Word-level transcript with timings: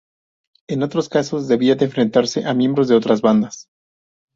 En 0.67 0.81
otros 0.81 1.09
casos 1.09 1.47
debía 1.47 1.75
de 1.75 1.85
enfrentarse 1.85 2.43
a 2.43 2.55
miembros 2.55 2.87
de 2.87 2.95
otras 2.95 3.21
bandas. 3.21 3.67